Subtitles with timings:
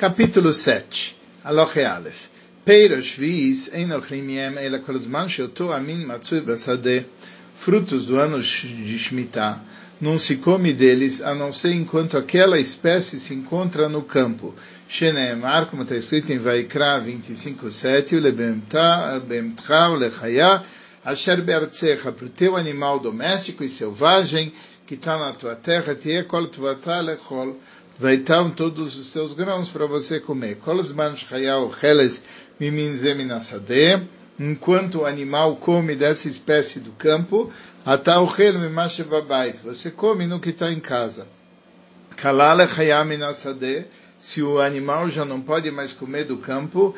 [0.00, 1.14] Capítulo 7,
[1.44, 2.30] Aloche Aleph.
[2.64, 7.04] Peiros vis enochlim yem ela kolzman sheoto amin matzui basade.
[7.54, 9.60] Frutos do ano de Shemitah.
[10.00, 14.54] Não se come deles, a não ser enquanto aquela espécie se encontra no campo.
[14.88, 19.22] Sheneemar, como está escrito em Vaikra 25.7, Lebemtcha,
[19.98, 20.62] Lechaya,
[21.04, 24.50] Asher Beartzecha, para o teu animal doméstico e selvagem,
[24.86, 27.54] que está na tua terra, Tie Kol Tvata Lechol,
[28.00, 30.58] vai estar todos os teus grãos para você comer.
[34.38, 37.52] Enquanto o animal come dessa espécie do campo,
[39.62, 41.28] você come no que está em casa.
[44.18, 46.94] Se o animal já não pode mais comer do campo,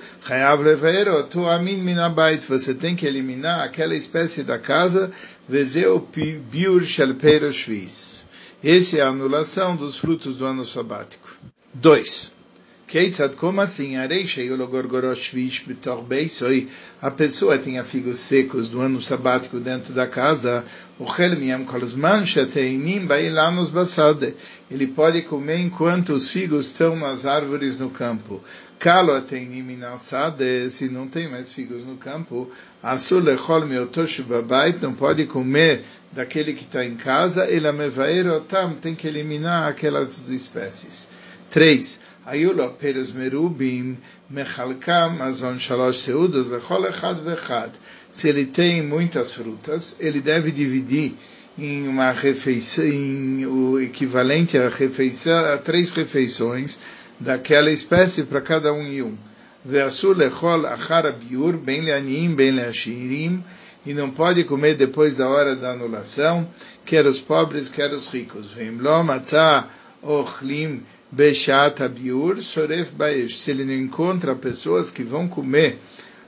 [2.48, 5.10] você tem que eliminar aquela espécie da casa,
[8.65, 11.29] essa é a anulação dos frutos do ano sabático.
[11.75, 12.33] 2.
[12.87, 13.97] Keitzad, como assim?
[17.01, 20.63] A pessoa tinha figos secos do ano sabático dentro da casa.
[20.99, 21.07] O
[24.71, 28.45] Ele pode comer enquanto os figos estão nas árvores no campo.
[28.79, 29.13] Kalo
[30.68, 32.51] se não tem mais figos no campo,
[34.83, 40.29] não pode comer daquele que está em casa, ele é amevaerotam, tem que eliminar aquelas
[40.29, 41.09] espécies.
[41.51, 42.01] 3.
[42.24, 43.99] Ayulo peres merubim
[44.30, 47.71] mechalkam azon shalosh seudos lechol echad vechad.
[48.10, 51.15] Se ele tem muitas frutas, ele deve dividir
[51.59, 56.79] em uma refeição, em o equivalente a, refeição, a três refeições
[57.18, 59.16] daquela espécie para cada um e um.
[59.65, 63.43] Ve'asu lechol achar abiur ben leanim ben le'ashirim
[63.85, 66.49] e não pode comer depois da hora da anulação,
[66.84, 68.53] quer os pobres, quer os ricos.
[73.28, 75.78] Se ele não encontra pessoas que vão comer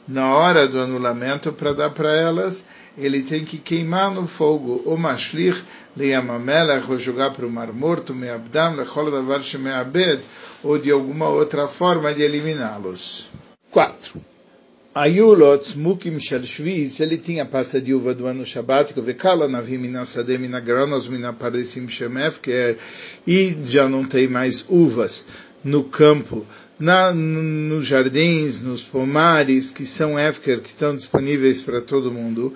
[0.06, 4.96] na hora do anulamento para dar para elas, ele tem que queimar no fogo o
[4.96, 5.64] mashlich
[5.96, 9.06] leyamelech ou jogar para o mar morto meabdam lechol
[10.62, 13.28] ou de alguma outra forma de eliminá-los.
[13.70, 14.33] 4.
[14.94, 20.38] Ayulot mukim shel shviz, ele tinha pasta de uva do ano shabático, vekala navim minasadem
[20.38, 22.76] minagranos minaparesim shemefker,
[23.26, 25.26] e já não tem mais uvas
[25.64, 26.46] no campo,
[26.78, 32.54] na, nos jardins, nos pomares, que são efker, que estão disponíveis para todo mundo.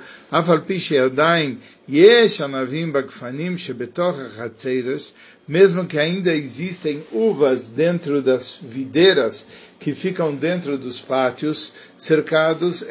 [5.49, 9.49] Mesmo que ainda existem uvas dentro das videiras,
[9.81, 12.85] que ficam dentro dos pátios, cercados,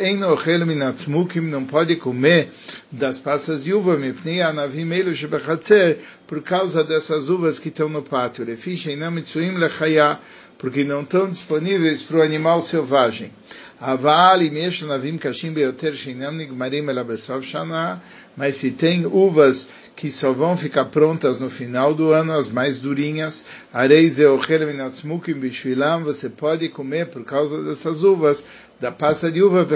[1.42, 2.50] não pode comer
[2.92, 4.00] das passas de uva,
[6.26, 8.46] por causa dessas uvas que estão no pátio.
[10.58, 13.32] Porque não estão disponíveis para o animal selvagem.
[18.36, 22.80] Mas se tem uvas que só vão ficar prontas no final do ano, as mais
[22.80, 23.46] durinhas.
[26.04, 28.44] Você pode comer por causa dessas uvas,
[28.80, 29.68] da pasta de uva,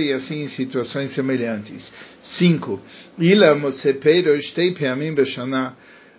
[0.00, 1.92] e assim em situações semelhantes.
[2.20, 2.80] 5.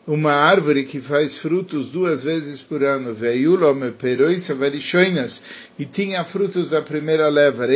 [0.07, 3.15] Uma árvore que faz frutos duas vezes por ano,
[5.77, 7.67] e tinha frutos da primeira leva,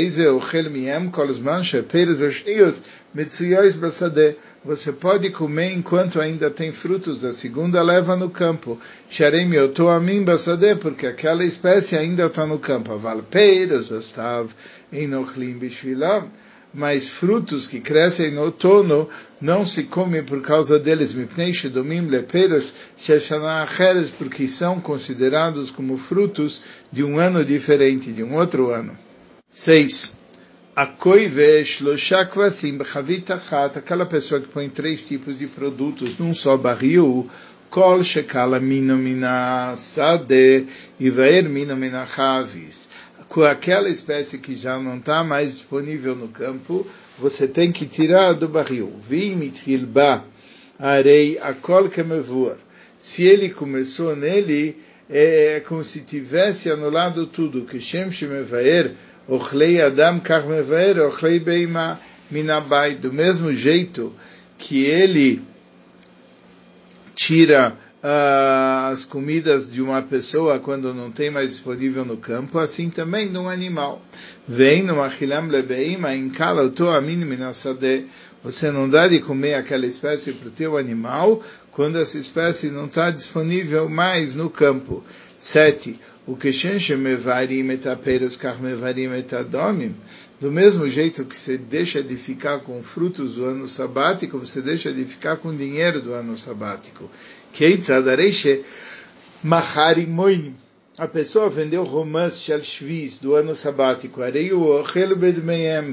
[4.65, 8.79] você pode comer enquanto ainda tem frutos da segunda leva no campo.
[10.25, 12.91] Basade, porque aquela espécie ainda está no campo.
[12.91, 13.23] Aval
[13.95, 14.51] astav
[14.91, 16.23] enochlim bishvilam.
[16.75, 19.07] Mas frutos que crescem no outono
[19.39, 21.15] não se comem por causa deles.
[22.97, 28.97] Sheshanacheres, porque são considerados como frutos de um ano diferente, de um outro ano.
[29.49, 30.25] 6
[33.79, 37.29] aquela pessoa que põe três tipos de produtos num só barril,
[37.69, 40.65] kol shekala mino mina sade
[40.99, 42.89] ivaer mino mina chavis.
[43.35, 46.87] Com aquela espécie que já não está mais disponível no campo,
[47.19, 48.93] você tem que tirar do barril.
[50.79, 52.55] Arei akol kemevur.
[52.97, 54.77] Se ele começou nele,
[55.09, 57.65] é como se tivesse anulado tudo.
[57.65, 58.93] Que Shem Shemevaer
[59.27, 61.99] Ochlei Adam Karmever, Ochlei Beima
[62.31, 64.13] Minabai, do mesmo jeito
[64.57, 65.41] que ele
[67.13, 72.89] tira uh, as comidas de uma pessoa quando não tem mais disponível no campo, assim
[72.89, 73.99] também de um animal.
[74.47, 78.05] Vem no Achilam Lebeima, encala o teu amin minasade.
[78.43, 81.41] Você não dá de comer aquela espécie para o teu animal
[81.71, 85.03] quando essa espécie não está disponível mais no campo.
[85.39, 85.99] 7.
[86.27, 89.95] O Keshen Shemevarim et aperos kach mevarim et adomim.
[90.39, 94.91] Do mesmo jeito que você deixa de ficar com frutos do ano sabático, você deixa
[94.91, 97.09] de ficar com dinheiro do ano sabático.
[97.55, 98.63] Keitzadareishe
[99.43, 100.55] macharim moinim
[100.97, 102.61] a pessoa vendeu romãs Shel
[103.21, 104.21] do ano sabático,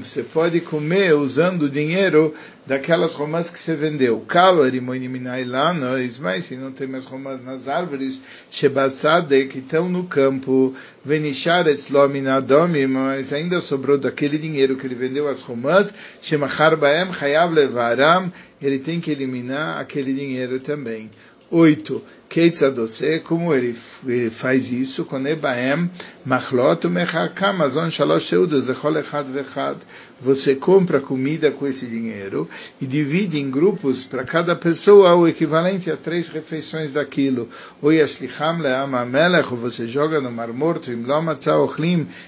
[0.01, 2.33] você pode comer usando o dinheiro
[2.65, 4.25] daquelas romãs que você vendeu.
[5.77, 10.73] Nós, mas se não tem mais romãs nas árvores, Shebasade, que estão no campo,
[11.03, 17.53] Venishar Etzlominadomi, mas ainda sobrou daquele dinheiro que ele vendeu as romãs, Shemachar Baem Chayav
[17.53, 18.31] Levaram,
[18.61, 21.11] ele tem que eliminar aquele dinheiro também.
[21.53, 22.01] 8.
[22.27, 23.75] Keitzadose, como ele,
[24.07, 25.87] ele faz isso, com Ebaem,
[26.25, 29.77] Machlot, Mechakam, Azon Shalosh Seudos, Echol Echad Vechad.
[30.19, 32.49] Você compra comida com esse dinheiro
[32.81, 37.47] e divide em grupos para cada pessoa o equivalente a três refeições daquilo.
[37.79, 41.53] Ou Yashlicham Leam Amelech, ou você joga no Mar Morto, Im Lomatzah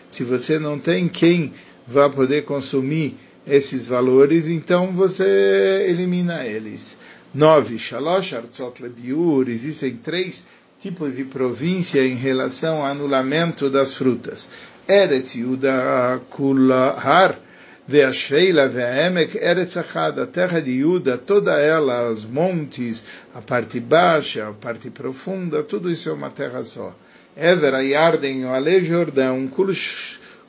[0.07, 1.51] se você não tem quem
[1.87, 3.17] vá poder consumir
[3.47, 6.99] esses valores, então você elimina eles.
[7.35, 7.77] 9.
[7.77, 10.45] Shalosh Artzot Lebiur, existem três
[10.79, 14.49] tipos de província em relação ao anulamento das frutas.
[14.87, 17.37] Eretz Yuda Kulahar,
[17.85, 24.47] Veashveila Veaemek Eretz Achad, a terra de Yuda, toda ela, os montes, a parte baixa,
[24.47, 26.95] a parte profunda, tudo isso é uma terra só.
[27.35, 29.49] Ever Ayarden, o Ale Jordão,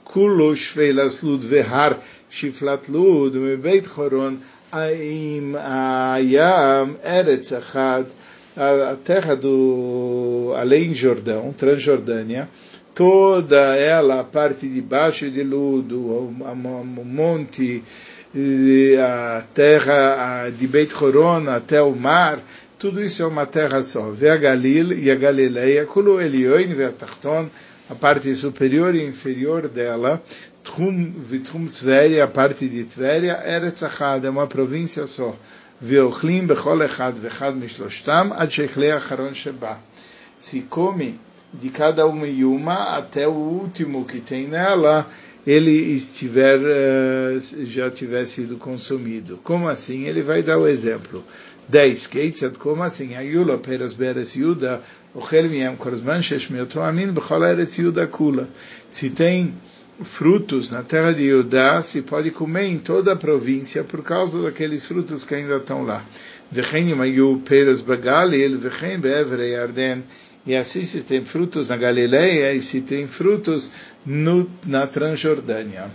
[0.04, 1.98] Kuloshveilas Lud Vehar,
[2.30, 4.36] Shiflat Lud, Mebeit Choron,
[4.72, 8.06] Aim Ayam Eretz Achad,
[8.56, 12.48] a terra do além Jordão, Transjordânia,
[12.94, 17.82] toda ela, a parte de baixo de Ludo, o monte,
[18.98, 22.40] a terra de Beit Horon até o mar,
[22.78, 24.10] tudo isso é uma terra só.
[24.10, 27.48] Vê a Galil e a Galileia, Kulu Elioin, vê a Tachton,
[27.88, 30.22] a parte superior e inferior dela,
[30.66, 35.34] Trum vitrum Tveria, a parte de Tveria, Eretz Achad, é uma província só.
[35.80, 39.78] Veochlim bechol echad vechad mishloshtam ad shechlei acharon sheba.
[40.36, 41.20] Se come
[41.54, 45.06] de cada uma e uma até o último que tem nela,
[45.46, 49.38] ele estiver eh, já tiver sido consumido.
[49.44, 50.04] Como assim?
[50.04, 51.22] Ele vai dar o exemplo.
[51.68, 52.06] 10.
[52.08, 53.14] Keitzad, como assim?
[53.14, 54.82] Ayula peros beres yuda,
[55.14, 58.48] ochel miyam korzman sheshmiot amin bechol eretz yuda kula.
[58.88, 59.54] Se tem
[60.02, 64.86] frutos na terra de Judá se pode comer em toda a província por causa daqueles
[64.86, 66.04] frutos que ainda estão lá.
[70.46, 73.72] E assim se tem frutos na Galileia e se tem frutos
[74.04, 75.90] no, na Transjordânia.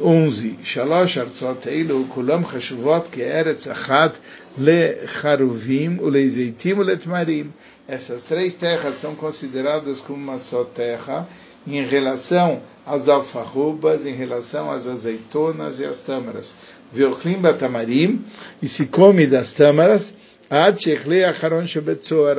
[0.00, 0.58] 11.
[0.62, 4.14] Shalosh arzot eilu kulam chashuvot ke'eretz achat
[4.58, 7.52] lecharuvim uleizeitim uletmarim.
[7.86, 11.28] Essas três terras são consideradas como uma só terra
[11.66, 16.54] em relação às alfarrobas, em relação às azeitonas e às tâmaras.
[16.92, 18.24] Veochlim batamarim,
[18.62, 20.14] e se come das tâmaras,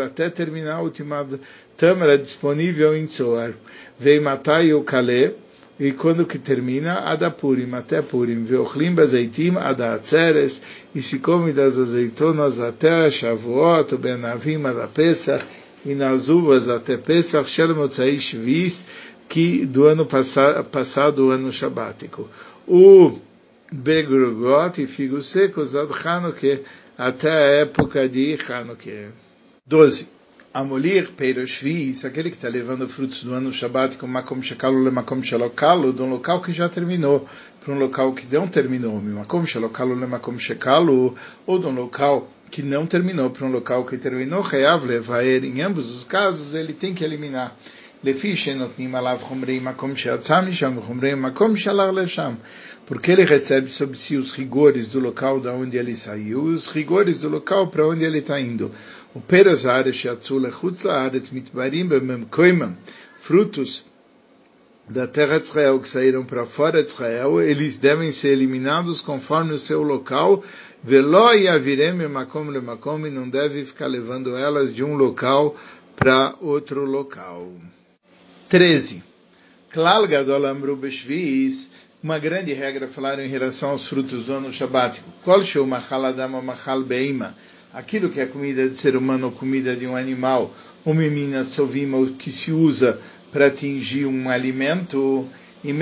[0.05, 1.25] até terminar a última
[1.77, 3.53] tâmara disponível em Tzoar.
[3.97, 5.33] Veio matar o Kalé,
[5.79, 10.61] e quando que termina, Adapurim, até Purim, Veochlim bazeitim, adatzeres,
[10.93, 15.43] e se come das azeitonas até Shavuot, Benavim, Adapesach,
[15.83, 18.85] e nas uvas até Pesach, Shel Motzai Shvis,
[19.31, 22.29] que do ano passado, passado, o ano sabático.
[22.67, 23.17] O
[23.71, 26.59] Begrugot e figos secos ad Hanukkah,
[26.97, 29.09] até a época de Hanukkah.
[29.65, 30.09] 12.
[30.53, 34.41] Amolir Peiroshvis, aquele que está levando frutos do ano sabático, Makom
[34.83, 37.25] le Makom Shalokalo, de um local que já terminou,
[37.63, 41.15] para um local que não terminou, Makom Shalokalo
[41.47, 45.61] ou de um local que não terminou, para um local que terminou, Reav Levaer, em
[45.61, 47.55] ambos os casos, ele tem que eliminar.
[48.04, 52.34] לפי שנותנים עליו חומרי מקום שיצא משם וחומרי מקום שהלך לשם.
[52.88, 56.68] Porque ele recebe sobre si os rigores do local da onde ele saiu e os
[56.68, 58.70] rigores do local para onde ele está indo.
[59.12, 62.76] O peros haaretz shiatzu lechutz laaretz mitbarim bememkoimam.
[63.18, 63.84] Frutos
[64.88, 69.52] da terra de Israel que saíram para fora de Israel, eles devem ser eliminados conforme
[69.54, 70.44] o seu local.
[70.84, 75.56] Velo yavirem makom lemakom e não deve ficar levando elas de um local
[75.96, 77.50] para outro local.
[78.51, 79.01] 13.
[79.69, 81.71] Klal Gadol Amru Beshvis,
[82.03, 85.09] uma grande regra falaram em relação aos frutos do ano sabático.
[85.23, 87.33] Kol Sheu Machal Adam Machal Beima,
[87.73, 90.53] aquilo que é comida de ser humano ou comida de um animal,
[90.83, 92.99] ou memina sovima, o que se usa
[93.31, 95.25] para atingir um alimento,
[95.63, 95.73] e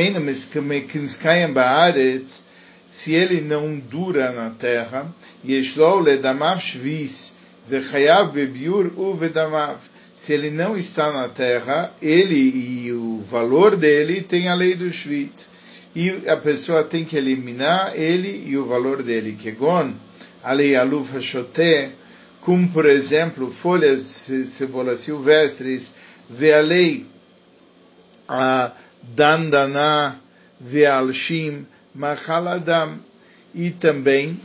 [2.88, 5.11] se ele não dura na terra,
[5.43, 7.33] Yeshlou Ledamav Shvis,
[7.67, 9.79] Vechayav Bebiur U Vedamav,
[10.19, 14.91] se ele não está na terra, ele e o valor dele tem a lei do
[14.91, 15.47] Shvit.
[15.95, 19.38] E a pessoa tem que eliminar ele e o valor dele.
[19.39, 19.93] Que gon,
[20.43, 21.91] a lei aluf hashoté,
[22.41, 25.93] como por exemplo folhas, cebolas silvestres,
[26.29, 27.05] vê a lei
[28.27, 30.19] a dandana,
[30.59, 32.99] vê alshim, machaladam,
[33.55, 34.38] e também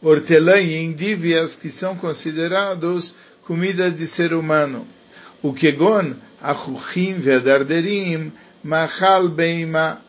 [0.00, 4.86] hortelã e endívias que são considerados comida de ser humano.
[5.42, 8.32] O kegon, achuchim vedarderim,
[8.62, 10.00] machal beima,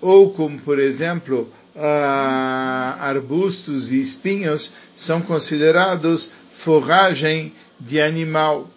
[0.00, 8.68] ou como, por exemplo, uh, arbustos e espinhos são considerados forragem de animal.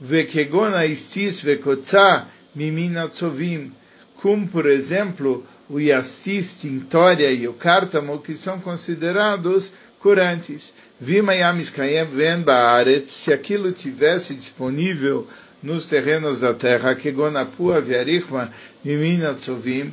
[0.00, 3.72] Vekegon aistis vekotza mimina tzovim,
[4.16, 10.74] como, por exemplo, o yastis, tintória e o cártamo, que são considerados curantes.
[11.00, 15.26] Vimayamis Kayem Ven Baaretz, se aquilo tivesse disponível
[15.62, 18.50] nos terrenos da terra, que Gonapua Viarichma
[18.84, 19.92] Mimina Tzovim,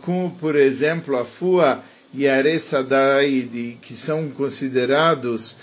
[0.00, 5.56] como por exemplo a Fua e a Aressadai, que são considerados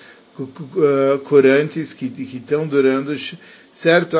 [1.25, 3.13] curantes que, que estão durando,
[3.71, 4.17] certo?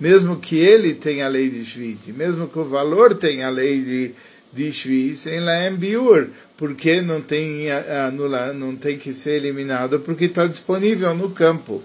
[0.00, 3.82] Mesmo que ele tenha a lei de Shvit, mesmo que o valor tenha a lei
[3.82, 4.14] de
[4.52, 10.00] de Shvi em Laem Biur, porque não tem, eh, anula, não tem que ser eliminado,
[10.00, 11.82] porque está disponível no campo.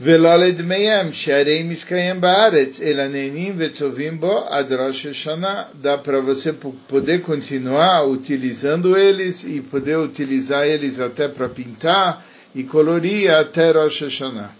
[0.00, 8.04] Veloled Meyam, Sharei Miskayem Baaretz, Elanenim vetovim Bo Adrosh shana Dá para você poder continuar
[8.06, 14.54] utilizando eles e poder utilizar eles até para pintar e colorir até Rosh Hashanah.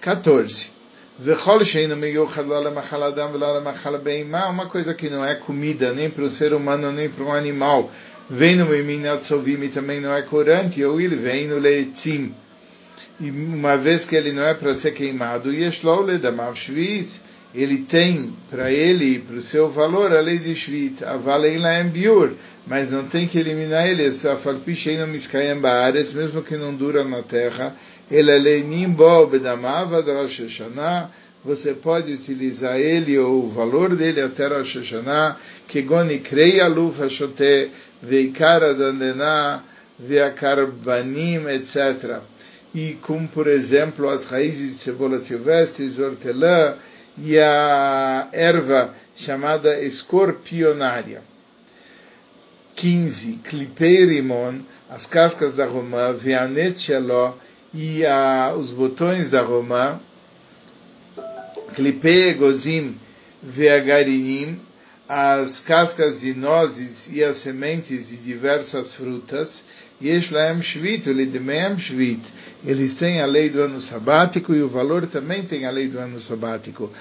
[0.00, 0.79] 14
[4.48, 7.92] uma coisa que não é comida nem para o ser humano nem para um animal,
[8.28, 8.64] vem no
[9.64, 12.34] e também não é corante, ou ele vem no leitzim.
[13.20, 15.52] E uma vez que ele não é para ser queimado,
[17.54, 21.18] ele tem para ele e para o seu valor a lei de Shvit, a
[21.84, 22.32] biur,
[22.66, 24.04] mas não tem que eliminar ele,
[26.14, 27.74] mesmo que não dura na terra,
[31.42, 35.36] você pode utilizar ele ou o valor dele até Rosh Hashanah,
[35.66, 37.70] que goni creia lufa shote,
[38.02, 39.64] veikara dandena,
[39.98, 42.20] veakarbanim, etc.
[42.74, 46.74] E como, por exemplo, as raízes de cebola silvestres, hortelã
[47.16, 51.29] e a erva chamada escorpionária.
[52.80, 53.40] 15.
[53.44, 56.16] Clipei rimon, as cascas da romã,
[56.78, 57.34] sheló,
[57.74, 60.00] e a, os botões da romã,
[61.74, 62.96] clipe gozim
[63.42, 64.58] veagarinim,
[65.06, 69.66] as cascas de nozes e as sementes de diversas frutas,
[70.00, 72.22] yesh laem shvit, lidmeem shvit,
[72.64, 75.98] eles têm a lei do ano sabático e o valor também tem a lei do
[75.98, 76.92] ano sabático.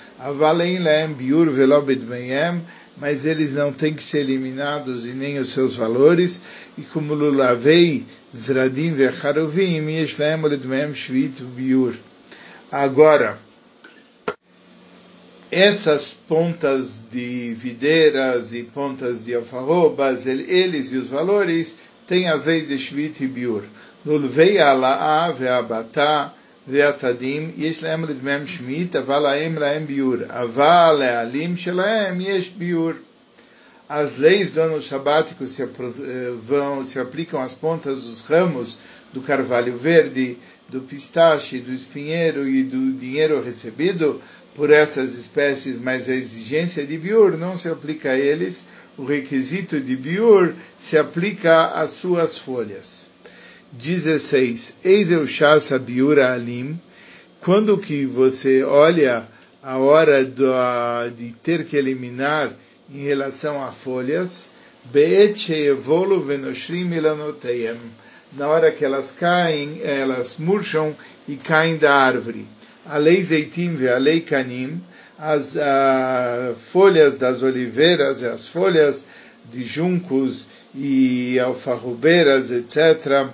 [2.98, 6.42] Mas eles não têm que ser eliminados e nem os seus valores,
[6.78, 11.94] e como lulavei zradim vecharuvim, yesh laem lidmeem shvit biur.
[12.72, 13.40] Agora,
[15.52, 21.76] essas pontas de videiras e pontas de alfarrobas, eles e os valores,
[22.06, 23.64] têm as leis de Shvit e Biur.
[24.05, 26.29] Nulvei ala'a ve'abata
[26.69, 30.17] ve'atadim, יש להם לדמם שמית, אבל להם להם ביור.
[30.29, 32.93] אבל לעלים שלהם יש ביור.
[33.89, 35.63] As leis do ano sabático se,
[36.43, 38.79] vão, se aplicam às pontas dos ramos
[39.13, 40.39] do carvalho verde,
[40.71, 44.23] do pistache, do espinheiro e do dinheiro recebido,
[44.55, 48.65] por essas espécies, mas a exigência de biur não se aplica a eles,
[48.97, 53.11] o requisito de biur se aplica às suas folhas.
[53.72, 54.76] 16.
[54.84, 56.80] Eis eu shasa biura alim,
[57.42, 59.28] quando que você olha
[59.62, 60.52] a hora do,
[61.16, 62.52] de ter que eliminar
[62.92, 64.52] em relação a folhas,
[68.34, 70.96] na hora que elas caem, elas murcham
[71.28, 72.48] e caem da árvore
[72.90, 74.82] a lei zeitim e a lei canim,
[75.18, 79.06] as uh, folhas das oliveiras, as folhas
[79.50, 83.28] de juncos e alfarrobeiras, etc.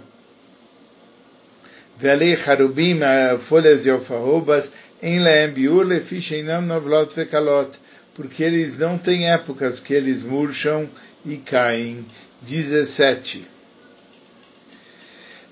[1.97, 4.71] Veli Harubim, eh, folhas de alfarrobas,
[5.01, 7.77] em Leembiur, Lefishenam, Novlot, Vekalot,
[8.13, 10.89] porque eles não têm épocas que eles murcham
[11.25, 12.05] e caem.
[12.41, 13.47] 17.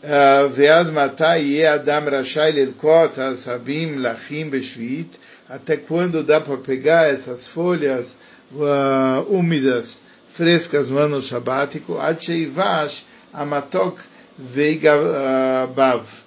[0.04, 7.08] Ah, Veaz matai Adam rachai Rashai Lelkot, Asabim, Lachim, Beshvit, até quando dá para pegar
[7.10, 8.18] essas folhas
[8.52, 13.98] uh, úmidas, frescas no ano sabático, Acheivash, Amatok,
[14.38, 16.06] Veigabav.
[16.06, 16.23] Ah,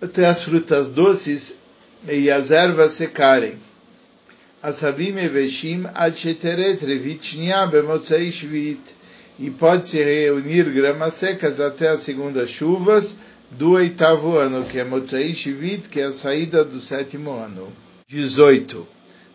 [0.00, 1.56] até as frutas doces
[2.08, 3.56] e as ervas secarem.
[4.62, 8.94] Asabim eveshim ad sheteret revitchnia bemotzei shvit,
[9.38, 13.16] e pode-se reunir gramas secas até as segundas chuvas
[13.50, 17.68] do oitavo ano, que é Motzei Shivit, que é a saída do sétimo ano.
[18.08, 18.86] 18.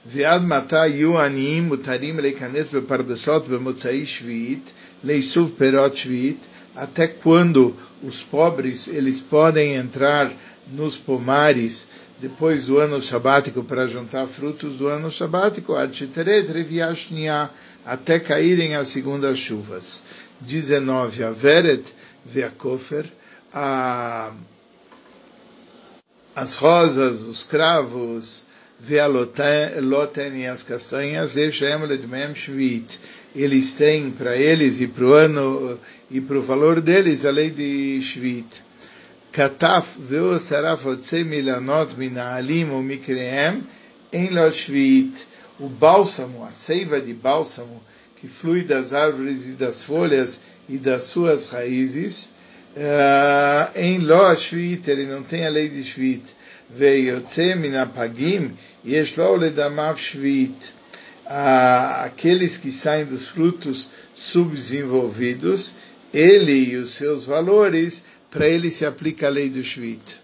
[0.05, 4.71] ועד מתי יהיו עניים מותרים להיכנס בפרדסות במוצאי שביעית,
[5.03, 10.31] לאיסוף פירות שביעית, até quando os pobres eles podem entrar
[10.68, 11.88] nos pomares
[12.20, 15.74] depois do ano sabático para juntar frutos do ano sabático,
[17.84, 20.04] até caírem as segundas chuvas.
[20.40, 21.24] 19.
[21.24, 21.92] Averet
[22.24, 23.06] veakofer,
[26.34, 28.44] as rosas, os cravos,
[28.78, 31.36] vealoten e as castanhas,
[33.34, 35.78] eles têm para eles e para o ano
[36.10, 38.64] e para o valor deles a lei de Shvit.
[39.31, 43.63] Kataf veu saraf otse milanot minaalim ou mikreem
[44.11, 45.27] em lo Shvit.
[45.59, 47.81] O bálsamo, a seiva de bálsamo,
[48.15, 52.31] que flui das árvores e das folhas e das suas raízes,
[52.75, 56.35] uh, em lo Shvit, ele não tem a lei de Shvit.
[56.75, 58.55] ויוצא מן הפגים,
[58.85, 60.73] יש לו לדמיו שביעית.
[61.29, 65.73] Aqueles que saem dos frutos subdesenvolvidos,
[66.13, 70.18] ele e os seus valores, para ele se aplica a lei do Shvit.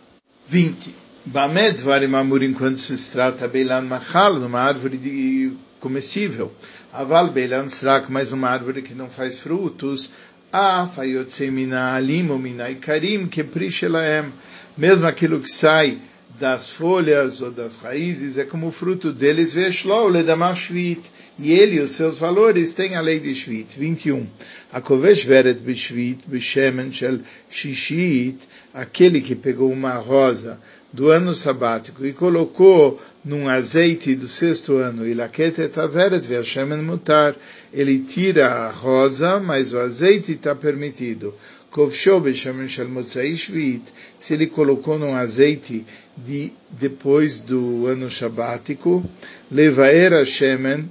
[0.46, 0.94] 20.
[1.26, 6.50] Bamed varimamur, enquanto se trata Beilan Machal, numa árvore de comestível.
[6.90, 10.10] Aval Beilan Srak, mais uma árvore que não faz frutos.
[10.50, 14.32] Afayotse mina alim, mina ikarim, que prishelaem.
[14.76, 15.98] Mesmo aquilo que sai
[16.38, 21.80] das folhas ou das raízes é como o fruto deles, Veshlo ledamashvit, e ele e
[21.80, 23.78] os seus valores têm a lei de Shvit.
[23.78, 24.26] 21.
[24.73, 28.38] A kovesh veret b'shvit b'shemen shel shishit,
[28.75, 30.61] aquele que pegou uma rosa
[30.92, 37.34] do ano sabático e colocou num azeite do sexto ano, e laketet averet v'ashemen mutar,
[37.73, 41.34] ele tira a rosa, mas o azeite está permitido.
[41.71, 43.83] Kovsho b'shemen shel motzai shvit,
[44.17, 45.85] se ele colocou num azeite
[46.17, 49.04] de, depois do ano sabático,
[49.50, 50.91] levaera shemen,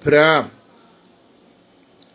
[0.00, 0.50] para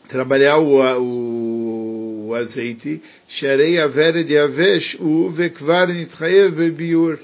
[0.09, 7.17] trabalhar o, o, o azeite, sharei avere de avesh u vekvar nitchayev bebiur,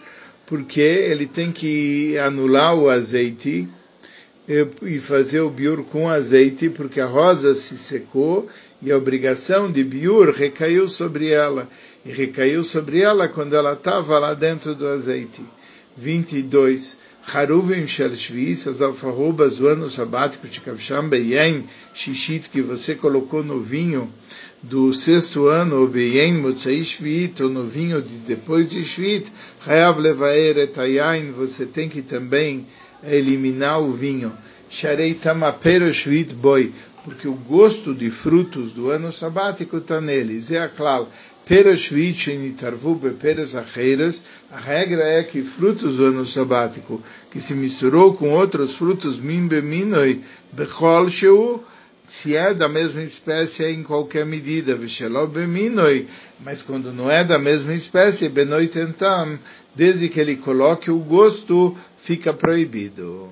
[0.46, 3.68] porque ele tem que anular o azeite
[4.48, 8.48] e fazer o biur com azeite, porque a rosa se secou
[8.82, 11.70] e a obrigação de biur recaiu sobre ela.
[12.06, 15.42] E recaiu sobre ela quando ela estava lá dentro do azeite.
[15.98, 16.98] 22.
[17.34, 23.44] Haruvim shel shvis, as alfarrobas do ano sabático de Kavsham Beyen, shishit, que você colocou
[23.44, 24.10] no vinho
[24.64, 29.32] do sexto ano, Beyen Motzai Shvit, ou no vinho de depois de Shvit,
[29.66, 32.66] Hayav Levaer etayain, você tem que também
[33.04, 34.32] eliminar o vinho.
[34.70, 40.52] Sharei Tamapero Shvit Boi, porque o gosto de frutos do ano sabático está neles.
[40.52, 41.08] É a claro.
[41.48, 48.14] Peroshvit Nitarvu Beperas Acheiras, a regra é que frutos do ano sabático, que se misturou
[48.14, 51.64] com outros frutos Mimbe Minoi Bechol Sheu,
[52.06, 56.08] se é da mesma espécie em qualquer medida, Vishelov Beminoi,
[56.40, 59.40] mas quando não é da mesma espécie, Benoi Tentam,
[59.76, 63.30] desde que ele coloque o gosto, fica proibido.